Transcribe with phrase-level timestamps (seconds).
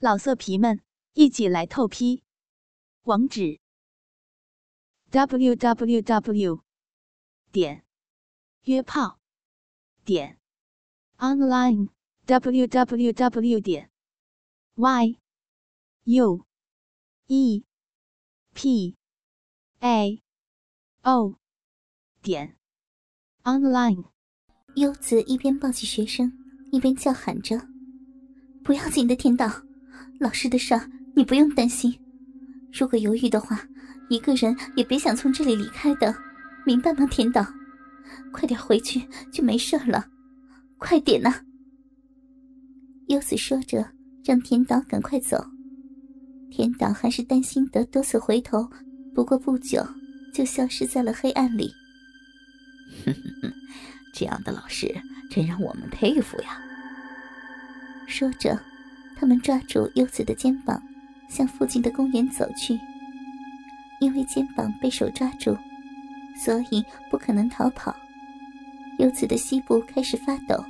[0.00, 0.80] 老色皮们，
[1.14, 2.22] 一起来透批！
[3.02, 3.58] 网址
[5.10, 6.62] ：w w w
[7.50, 7.84] 点
[8.62, 9.18] 约炮
[10.04, 10.38] 点
[11.16, 11.88] online
[12.26, 13.90] w w w 点
[14.76, 15.18] y
[16.04, 16.46] u
[17.26, 17.64] e
[18.54, 18.96] p
[19.80, 20.22] a
[21.02, 21.34] o
[22.22, 22.56] 点
[23.42, 24.04] online。
[24.76, 26.32] 优子一边抱起学生，
[26.70, 27.66] 一边叫喊着
[28.62, 29.62] ：“不要紧的，天道。”
[30.18, 31.96] 老师的事儿，你不用担心。
[32.72, 33.60] 如果犹豫的话，
[34.10, 36.14] 一个人也别想从这里离开的，
[36.66, 37.46] 明白吗，田岛？
[38.32, 40.06] 快点回去就没事了，
[40.76, 41.32] 快点呐！
[43.08, 43.92] 优子说着，
[44.24, 45.42] 让田岛赶快走。
[46.50, 48.68] 田岛还是担心的，多次回头，
[49.14, 49.86] 不过不久
[50.34, 51.72] 就消失在了黑暗里。
[53.04, 53.52] 哼哼哼，
[54.12, 54.94] 这样的老师
[55.30, 56.58] 真让我们佩服呀！
[58.06, 58.58] 说着。
[59.18, 60.80] 他们抓住优子的肩膀，
[61.28, 62.78] 向附近的公园走去。
[64.00, 65.56] 因为肩膀被手抓住，
[66.36, 67.94] 所以不可能逃跑。
[69.00, 70.64] 优子的膝部开始发抖。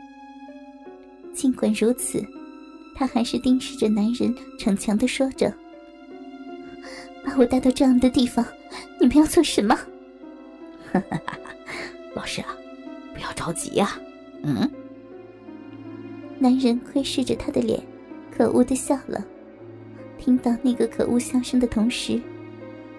[1.34, 2.24] 尽管如此，
[2.96, 5.52] 他还是盯视着男人，逞强的说着
[7.22, 8.44] ：“把我带到这样的地方，
[8.98, 9.74] 你们要做什么
[10.90, 11.38] ？”“哈哈哈！
[12.14, 12.56] 老师啊，
[13.12, 14.00] 不要着急呀。”
[14.42, 14.68] 嗯。
[16.38, 17.78] 男人窥视着他的脸。
[18.38, 19.20] 可恶的笑了，
[20.16, 22.22] 听到那个可恶笑声的同时，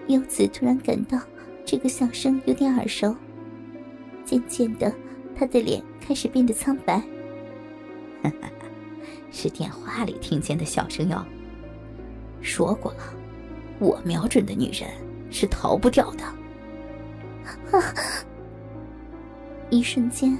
[0.08, 1.18] 优子突然感到
[1.64, 3.16] 这个笑声有点耳熟。
[4.22, 4.94] 渐渐的，
[5.34, 7.02] 他的脸开始变得苍白。
[9.32, 11.24] 是电话里听见的笑声哟。
[12.42, 12.98] 说过了，
[13.78, 14.90] 我瞄准的女人
[15.30, 17.78] 是逃不掉的。
[17.78, 17.94] 啊！
[19.70, 20.36] 一瞬间，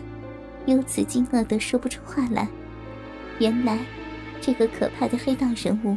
[0.67, 2.47] 优子惊愕的说不出话来。
[3.39, 3.79] 原来。
[4.41, 5.97] 这个可怕的黑道人物，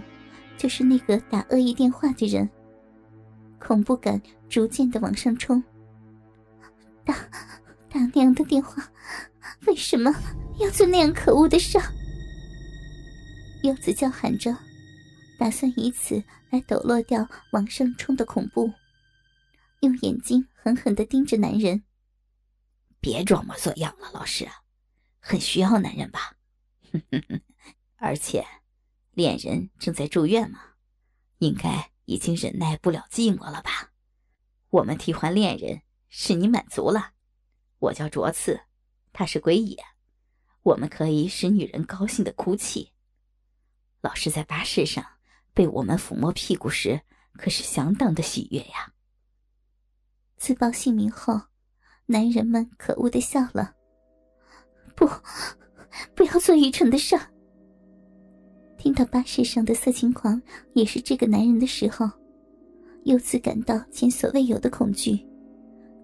[0.58, 2.50] 就是那个打恶意电话的人。
[3.60, 5.64] 恐怖感逐渐的往上冲。
[7.06, 7.16] 打
[7.90, 8.92] 打娘的电话，
[9.66, 10.14] 为什么
[10.60, 11.80] 要做那样可恶的事？
[13.64, 14.54] 柚子叫喊着，
[15.40, 18.70] 打算以此来抖落掉往上冲的恐怖，
[19.80, 21.84] 用眼睛狠狠的盯着男人。
[23.00, 24.48] 别装模作样了，老师，
[25.20, 26.34] 很需要男人吧？
[26.92, 27.42] 哼哼哼。
[28.04, 28.46] 而且，
[29.12, 30.60] 恋人正在住院嘛，
[31.38, 33.94] 应该已经忍耐不了寂寞了吧？
[34.72, 37.14] 我们替换恋人，使你满足了。
[37.80, 38.60] 我叫卓次，
[39.14, 39.78] 他是鬼野，
[40.64, 42.92] 我们可以使女人高兴的哭泣。
[44.02, 45.06] 老师在巴士上
[45.54, 47.04] 被我们抚摸屁股时，
[47.38, 48.92] 可是相当的喜悦呀。
[50.36, 51.40] 自报姓名后，
[52.08, 53.76] 男人们可恶的笑了。
[54.94, 55.10] 不，
[56.14, 57.33] 不要做愚蠢的事儿。
[58.84, 60.42] 听到巴士上的色情狂
[60.74, 62.06] 也是这个男人的时候，
[63.04, 65.26] 柚子感到前所未有的恐惧，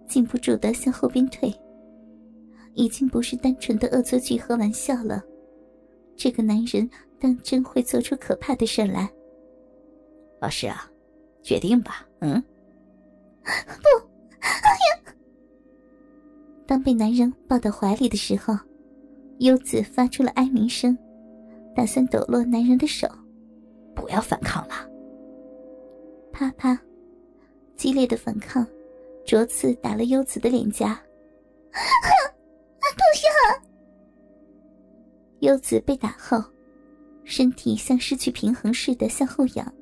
[0.08, 1.54] 禁不住的向后边退。
[2.76, 5.22] 已经不是单纯的恶作剧和玩笑了，
[6.16, 9.10] 这个男人当真会做出可怕的事来。
[10.40, 10.90] 老师啊，
[11.44, 12.42] 决定吧，嗯？
[13.44, 14.08] 不，
[14.40, 14.72] 哎
[15.04, 15.14] 呀！
[16.66, 18.58] 当被男人抱到怀里的时候，
[19.40, 20.98] 优子发出了哀鸣声。
[21.76, 23.08] 打算抖落男人的手，
[23.96, 24.90] 不要反抗了。
[26.32, 26.80] 啪啪，
[27.76, 28.66] 激烈的反抗，
[29.26, 31.00] 着刺打了优子的脸颊。
[31.72, 33.62] 不要！
[35.40, 36.44] 优子被打后，
[37.24, 39.74] 身体像失去平衡似的向后仰。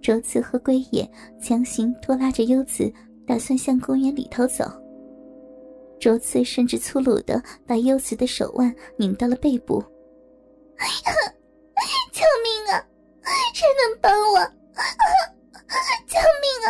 [0.00, 1.08] 卓次和龟野
[1.40, 2.92] 强行拖拉着优子，
[3.26, 4.64] 打算向公园里头走。
[6.00, 9.82] 卓次甚至粗鲁的把优子的手腕拧到了背部。
[12.12, 12.84] 救命啊！
[13.54, 14.38] 谁能帮我？
[16.06, 16.68] 救命啊！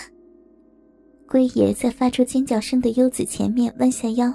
[1.28, 4.32] 龟爷在发出尖叫声的优子前面弯下腰，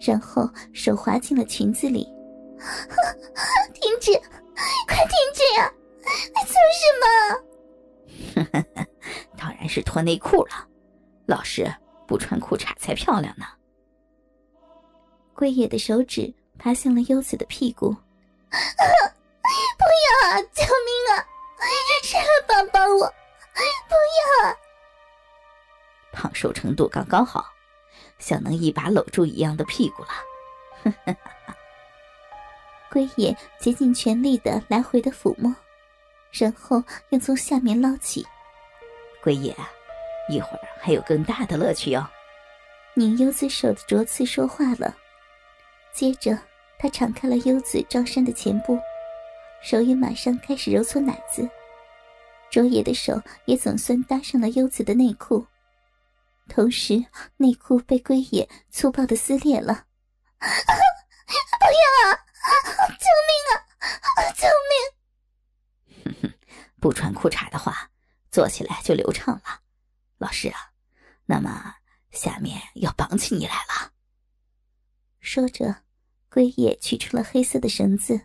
[0.00, 2.04] 然后手滑进了裙子里。
[3.74, 4.12] 停止！
[4.86, 5.72] 快停止呀！
[6.04, 6.84] 你做什
[8.64, 8.64] 么？
[9.38, 10.68] 当然是脱内裤了。
[11.26, 11.72] 老师
[12.06, 13.46] 不穿裤衩才漂亮呢。
[15.34, 16.34] 龟爷的手指。
[16.62, 17.96] 爬向了优子的屁股，
[18.50, 18.58] 啊
[19.78, 20.36] 不要啊！
[20.52, 21.24] 救命啊！
[22.02, 23.06] 谁来帮帮我？
[23.88, 23.94] 不
[24.44, 24.56] 要！
[26.12, 27.46] 胖瘦程度刚刚好，
[28.18, 31.16] 像能一把搂住一样的屁股了。
[32.92, 35.54] 龟野竭尽全力的来回的抚摸，
[36.30, 38.26] 然后又从下面捞起。
[39.22, 39.56] 龟野，
[40.28, 42.06] 一会儿还有更大的乐趣哟。
[42.94, 44.94] 拧优子手的卓次说话了，
[45.94, 46.38] 接着。
[46.80, 48.80] 他敞开了优子罩衫的前部，
[49.62, 51.46] 手也马上开始揉搓奶子。
[52.50, 55.46] 卓野的手也总算搭上了优子的内裤，
[56.48, 57.04] 同时
[57.36, 59.84] 内裤被龟野粗暴的撕裂了。
[60.38, 62.16] 不要啊！
[62.98, 63.54] 救命啊！
[64.34, 64.72] 救命！
[66.04, 66.34] 哼哼，
[66.80, 67.90] 不穿裤衩的话，
[68.30, 69.60] 做起来就流畅了。
[70.16, 70.72] 老师啊，
[71.26, 71.74] 那么
[72.10, 73.92] 下面要绑起你来了。
[75.20, 75.82] 说着，
[76.30, 78.20] 龟野取出了黑色的绳子，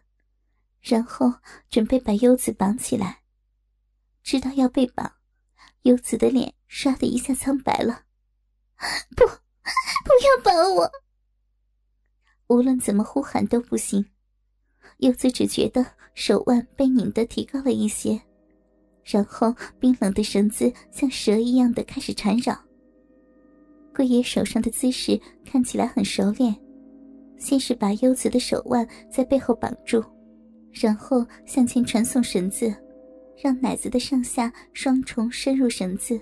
[0.79, 1.33] 然后
[1.69, 3.23] 准备把优子绑起来。
[4.21, 5.13] 知道要被绑，
[5.81, 8.03] 优子的脸唰的一下苍白了。
[9.15, 10.91] 不，不要绑我！
[12.47, 14.05] 无论怎么呼喊都不行。
[14.99, 18.21] 优子只觉得手腕被拧得提高了一些，
[19.03, 22.57] 然后冰冷的绳子像蛇一样的开始缠绕。
[23.95, 26.55] 龟爷手上的姿势看起来很熟练，
[27.37, 30.03] 先是把优子的手腕在背后绑住，
[30.71, 32.73] 然后向前传送绳子。
[33.37, 36.17] 让奶子的上下双重深入绳子，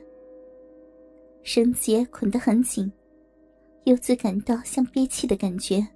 [1.43, 2.91] 绳结捆得很紧，
[3.83, 5.87] 柚子感到像憋气的感觉。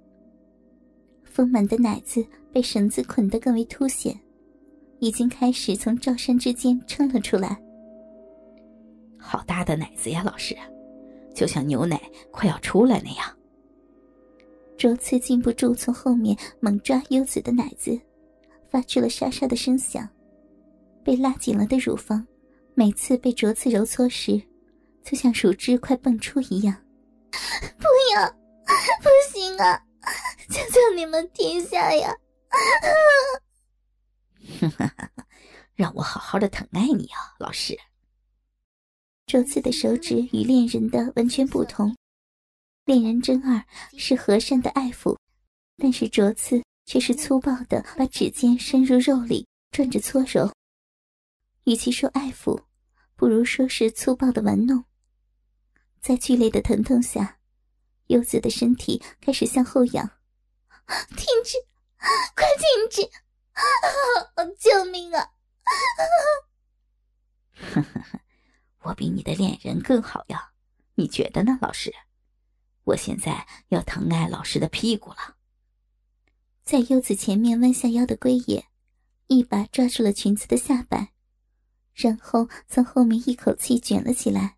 [1.24, 4.16] 丰满的奶子被绳子捆得更为凸显，
[5.00, 7.60] 已经开始从罩衫之间撑了出来。
[9.18, 10.56] 好大的奶子呀，老师，
[11.34, 12.00] 就像牛奶
[12.30, 13.37] 快要出来那样。
[14.78, 18.00] 卓次禁不住从后面猛抓优子的奶子，
[18.70, 20.08] 发出了沙沙的声响。
[21.02, 22.24] 被拉紧了的乳房，
[22.74, 24.40] 每次被卓次揉搓时，
[25.02, 26.76] 就像乳汁快蹦出一样。
[27.76, 28.30] 不要，
[29.02, 29.82] 不行啊！
[30.48, 32.14] 求求你们停下呀！
[35.74, 37.76] 让我好好的疼爱你啊，老师。
[39.26, 41.96] 卓次的手指与恋人的完全不同，
[42.88, 43.62] 恋人真二
[43.98, 45.14] 是和善的爱抚，
[45.76, 50.50] 但是镯子却是粗暴的，把指尖伸入肉里转着搓揉。
[51.64, 52.62] 与其说爱抚，
[53.14, 54.82] 不如说是粗暴的玩弄。
[56.00, 57.36] 在剧烈的疼痛下，
[58.06, 60.10] 柚子的身体开始向后仰。
[61.08, 61.58] 停止！
[62.34, 63.02] 快停止！
[64.58, 65.28] 救命啊！
[68.80, 70.52] 我比你的恋人更好呀，
[70.94, 71.92] 你觉得呢，老师？
[72.88, 75.36] 我现在要疼爱老师的屁股了。
[76.64, 78.66] 在柚子前面弯下腰的龟野，
[79.26, 81.08] 一把抓住了裙子的下摆。
[81.94, 84.56] 然后从后面一口气卷了起来，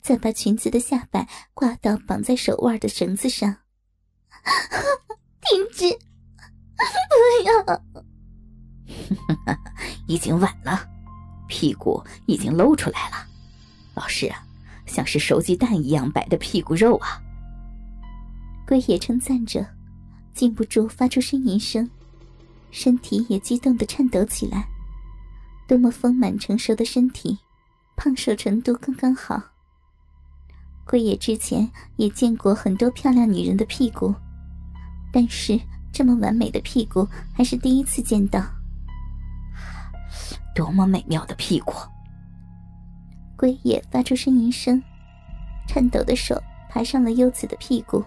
[0.00, 3.58] 再把裙子的下摆挂到绑在手腕的绳子上。
[5.42, 5.88] 停止！
[6.76, 7.82] 不要！
[10.08, 10.88] 已经晚了，
[11.46, 13.28] 屁股已经露出来了。
[13.94, 14.44] 老师啊，
[14.86, 17.22] 像是熟鸡蛋一样白的屁股肉啊！
[18.66, 19.64] 龟野称赞着，
[20.34, 21.88] 禁不住发出呻吟声，
[22.72, 24.66] 身体也激动的颤抖起来。
[25.68, 27.38] 多么丰满成熟的身体，
[27.96, 29.40] 胖瘦程度刚刚好。
[30.84, 34.12] 龟野之前也见过很多漂亮女人的屁股，
[35.12, 35.60] 但是
[35.92, 38.44] 这么完美的屁股还是第一次见到。
[40.54, 41.72] 多么美妙的屁股！
[43.36, 44.82] 龟野发出呻吟声，
[45.68, 48.04] 颤抖的手爬上了优子的屁股。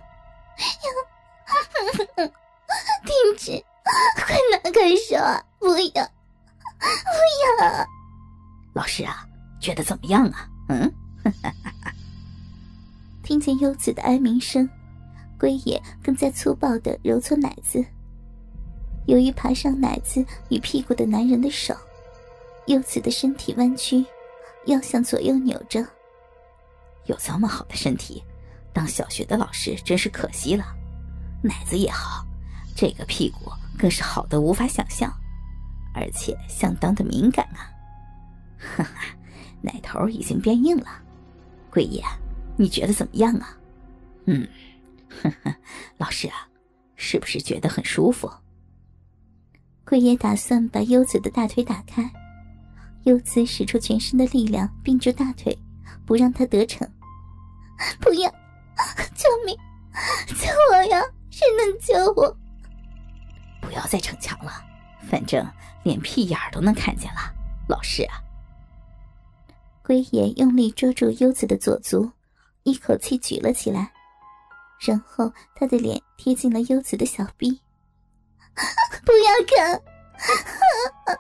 [3.05, 3.63] 停止！
[4.15, 5.15] 快拿开手！
[5.59, 6.05] 不要！
[6.79, 7.87] 不要，
[8.73, 9.25] 老师啊，
[9.59, 10.47] 觉得怎么样啊？
[10.69, 10.93] 嗯，
[13.23, 14.69] 听见优子的哀鸣声，
[15.39, 17.83] 龟野更加粗暴的揉搓奶子。
[19.07, 21.75] 由于爬上奶子与屁股的男人的手，
[22.67, 24.05] 优子的身体弯曲，
[24.65, 25.83] 腰向左右扭着。
[27.05, 28.23] 有这么好的身体，
[28.73, 30.65] 当小学的老师真是可惜了。
[31.41, 32.25] 奶子也好，
[32.75, 35.11] 这个屁股更是好的无法想象。
[35.95, 37.65] 而且相当的敏感啊！
[38.57, 39.01] 哈哈，
[39.59, 40.87] 奶头已经变硬了，
[41.71, 42.01] 桂爷，
[42.57, 43.57] 你觉得怎么样啊？
[44.25, 44.47] 嗯，
[45.09, 45.55] 呵呵，
[45.97, 46.47] 老师啊，
[46.95, 48.31] 是不是觉得很舒服？
[49.83, 52.09] 桂爷打算把优子的大腿打开，
[53.05, 55.57] 优子使出全身的力量并住大腿，
[56.05, 56.87] 不让他得逞。
[57.99, 58.31] 不要！
[59.29, 59.55] 救命！
[60.27, 61.01] 救我呀！
[61.29, 62.35] 谁能救我？
[63.61, 64.51] 不要再逞强了，
[65.09, 65.45] 反正。
[65.83, 67.21] 连屁眼儿都能看见了，
[67.67, 68.19] 老师啊！
[69.81, 72.11] 龟爷用力捉住优子的左足，
[72.63, 73.93] 一口气举了起来，
[74.77, 77.61] 然后他的脸贴近了优子的小臂。
[79.05, 79.81] 不要看！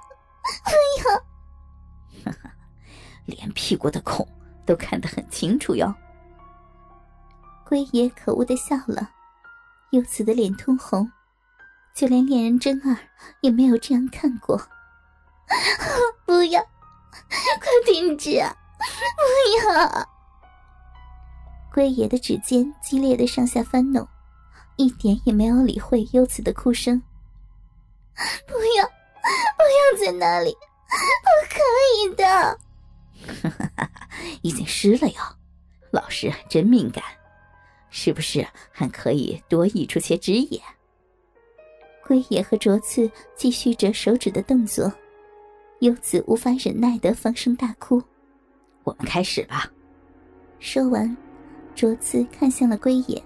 [0.65, 2.33] 不要！
[3.25, 4.27] 连屁股的孔
[4.65, 5.95] 都看得很清楚哟。
[7.69, 9.11] 龟爷可恶的笑了，
[9.91, 11.07] 优子的脸通红，
[11.93, 12.97] 就连恋人真儿
[13.41, 14.59] 也没有这样看过。
[16.25, 16.59] 不要，
[17.29, 18.55] 快停止啊！
[18.79, 20.09] 不要！
[21.71, 24.07] 龟爷的指尖激烈的上下翻弄，
[24.75, 26.99] 一点也没有理会优子的哭声。
[28.47, 30.57] 不要，不要在那里，
[31.21, 31.61] 不可
[31.93, 32.59] 以的！
[34.41, 35.21] 已经湿了哟，
[35.91, 37.03] 老师真敏感，
[37.89, 40.61] 是不是还可以多溢出些汁液？
[42.05, 44.91] 龟爷和卓次继续着手指的动作，
[45.81, 48.01] 优子无法忍耐的放声大哭。
[48.83, 49.71] 我们开始吧。
[50.59, 51.15] 说完，
[51.75, 53.23] 卓次看向了龟爷，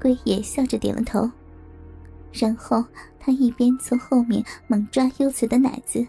[0.00, 1.30] 龟爷笑着点了头，
[2.32, 2.84] 然后
[3.18, 6.06] 他一边从后面猛抓优子的奶子，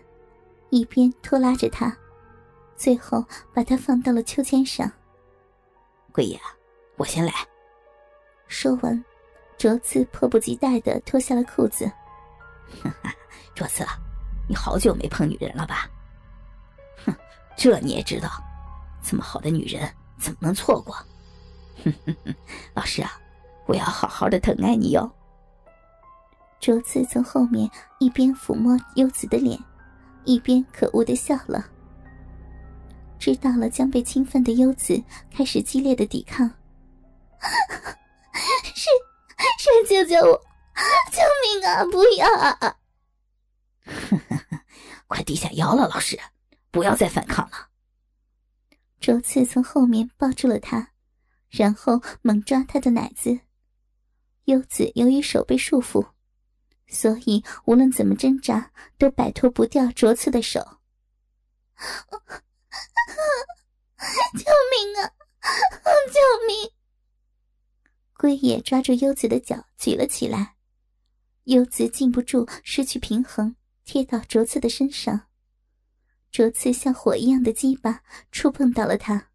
[0.69, 1.95] 一边拖拉着她。
[2.75, 4.91] 最后把他放到了秋千上。
[6.11, 6.39] 龟爷，
[6.97, 7.31] 我先来。
[8.47, 9.03] 说完，
[9.57, 11.91] 卓次迫不及待的脱下了裤子。
[13.53, 13.85] 卓次，
[14.47, 15.89] 你好久没碰女人了吧？
[17.05, 17.15] 哼，
[17.55, 18.29] 这你也知道？
[19.01, 20.95] 这么好的女人怎么能错过？
[21.83, 22.35] 哼哼哼，
[22.73, 23.11] 老师啊，
[23.65, 25.09] 我要好好的疼爱你哟。
[26.59, 29.57] 卓次从后面一边抚摸优子的脸，
[30.25, 31.65] 一边可恶的笑了。
[33.19, 35.01] 知道了将被侵犯的优子
[35.31, 36.49] 开始激烈的抵抗，
[39.59, 40.45] 谁救救我！
[41.11, 41.83] 救命啊！
[41.85, 42.27] 不要！
[42.37, 42.77] 啊！
[45.07, 46.19] 快低下腰了，老师，
[46.71, 47.69] 不要再反抗了。
[48.99, 50.91] 卓次从后面抱住了他，
[51.49, 53.39] 然后猛抓他的奶子。
[54.45, 56.07] 优子由于手被束缚，
[56.87, 60.59] 所以无论怎么挣扎都摆脱不掉卓次的手。
[64.37, 65.11] 救命啊！
[66.07, 66.71] 救命！
[68.17, 70.55] 龟野抓住优子的脚举了起来，
[71.43, 73.55] 优子禁不住失去平衡，
[73.85, 75.27] 贴到卓次的身上。
[76.31, 79.29] 卓次像火一样的鸡巴触碰到了他，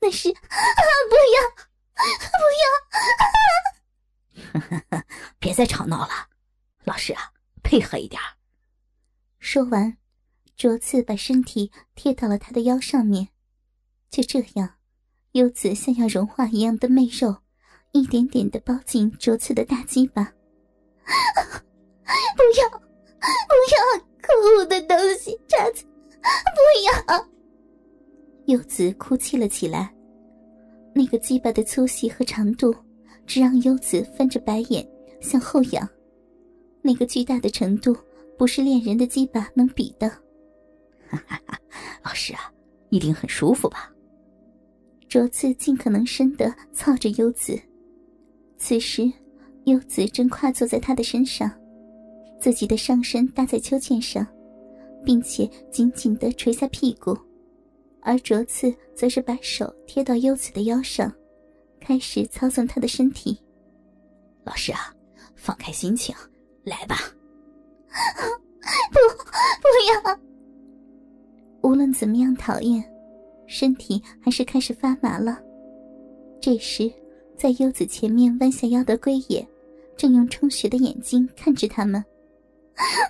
[0.00, 0.36] 那是啊！
[1.10, 1.40] 不要！
[4.52, 5.04] 不要！
[5.40, 6.28] 别再吵闹了，
[6.84, 8.20] 老师啊，配合一点。
[9.38, 9.96] 说完。
[10.56, 13.28] 卓次把身体贴到了他的腰上面，
[14.10, 14.74] 就这样，
[15.32, 17.42] 优子像要融化一样的媚肉，
[17.92, 20.24] 一点点的包进卓次的大鸡巴。
[22.36, 25.84] 不要，不要，可恶的东西，叉子，
[26.20, 27.28] 不要！
[28.46, 29.92] 优子哭泣了起来。
[30.94, 32.74] 那个鸡巴的粗细和长度，
[33.26, 34.86] 只让优子翻着白眼
[35.20, 35.88] 向后仰。
[36.80, 37.96] 那个巨大的程度，
[38.38, 40.08] 不是恋人的鸡巴能比的。
[41.08, 41.58] 哈哈哈，
[42.02, 42.52] 老师啊，
[42.90, 43.92] 一定很舒服吧？
[45.08, 47.58] 卓次尽可能深的操着优子，
[48.58, 49.10] 此时，
[49.64, 51.50] 优子正跨坐在他的身上，
[52.40, 54.26] 自己的上身搭在秋千上，
[55.04, 57.16] 并且紧紧的垂下屁股，
[58.00, 61.12] 而卓次则是把手贴到优子的腰上，
[61.80, 63.38] 开始操纵他的身体。
[64.44, 64.92] 老师啊，
[65.36, 66.14] 放开心情，
[66.64, 66.96] 来吧！
[68.90, 68.98] 不，
[69.62, 70.18] 不要！
[71.62, 72.82] 无论怎么样讨厌，
[73.46, 75.38] 身体还是开始发麻了。
[76.40, 76.90] 这时，
[77.38, 79.46] 在优子前面弯下腰的龟野，
[79.96, 82.04] 正用充血的眼睛看着他们。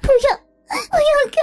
[0.02, 0.36] 不要，
[0.68, 1.40] 不要看，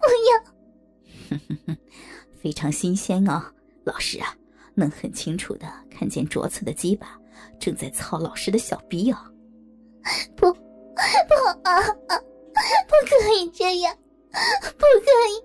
[0.00, 1.36] 不
[1.68, 1.76] 要！
[2.40, 3.44] 非常新鲜哦，
[3.84, 4.34] 老师啊，
[4.74, 7.20] 能很清楚的看见卓次的鸡巴
[7.60, 9.18] 正在操老师的小逼哦。
[10.34, 10.58] 不，不
[11.64, 11.74] 啊
[12.08, 12.18] 啊！
[12.88, 13.94] 不可以这样，
[14.32, 15.44] 不可以！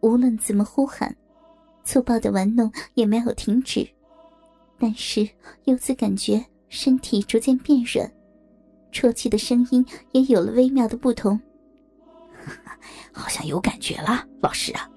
[0.00, 1.14] 无论怎么呼喊，
[1.84, 3.86] 粗暴的玩弄也没有停止。
[4.78, 5.28] 但是
[5.64, 8.10] 柚子感觉身体逐渐变软，
[8.92, 11.40] 啜泣的声音也有了微妙的不同。
[13.12, 14.90] 好像有感觉了，老师啊！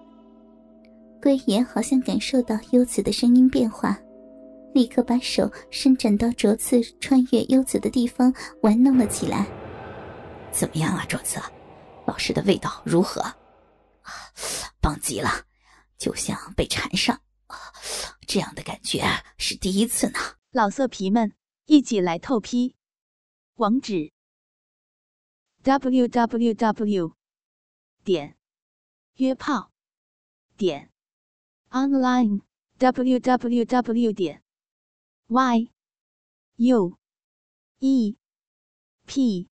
[1.21, 3.97] 龟爷好像感受到优子的声音变化，
[4.73, 9.45] 立刻把手伸展到卓次穿越优子的地方玩弄了起来。
[10.51, 11.39] 怎么样啊，卓次？
[12.05, 13.23] 老师的味道如何？
[14.81, 15.29] 棒极了，
[15.97, 17.21] 就像被缠上，
[18.27, 19.01] 这样的感觉
[19.37, 20.19] 是第一次呢。
[20.51, 21.35] 老色皮们，
[21.65, 22.75] 一起来透批！
[23.55, 24.11] 网址
[25.63, 27.15] ：w w w.
[28.03, 28.37] 点
[29.15, 29.71] 约炮
[30.55, 30.91] 点
[31.71, 32.41] online
[32.77, 34.13] w w w.
[34.13, 34.43] 点
[35.27, 35.71] y
[36.55, 36.97] u
[37.79, 38.17] e
[39.05, 39.49] p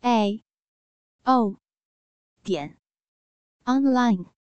[0.00, 0.44] a
[1.24, 1.60] o
[2.42, 2.78] 点
[3.64, 4.35] online。